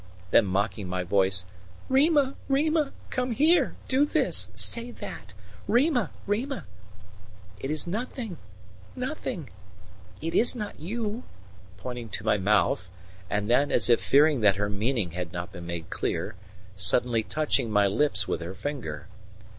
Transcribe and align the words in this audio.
Then, 0.31 0.47
mocking 0.47 0.87
my 0.89 1.03
voice: 1.03 1.45
"Rima, 1.87 2.33
Rima! 2.49 2.91
Come 3.11 3.33
here! 3.33 3.75
Do 3.87 4.03
this! 4.03 4.49
Say 4.55 4.89
that! 4.89 5.35
Rima! 5.67 6.09
Rima! 6.25 6.65
It 7.59 7.69
is 7.69 7.85
nothing, 7.85 8.37
nothing 8.95 9.51
it 10.19 10.33
is 10.33 10.55
not 10.55 10.79
you," 10.79 11.21
pointing 11.77 12.09
to 12.09 12.23
my 12.25 12.39
mouth, 12.39 12.87
and 13.29 13.47
then, 13.47 13.71
as 13.71 13.91
if 13.91 14.01
fearing 14.01 14.41
that 14.41 14.55
her 14.55 14.71
meaning 14.71 15.11
had 15.11 15.31
not 15.31 15.51
been 15.51 15.67
made 15.67 15.91
clear, 15.91 16.33
suddenly 16.75 17.21
touching 17.21 17.69
my 17.69 17.85
lips 17.85 18.27
with 18.27 18.41
her 18.41 18.55
finger. 18.55 19.05